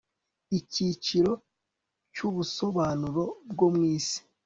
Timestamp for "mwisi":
3.75-4.19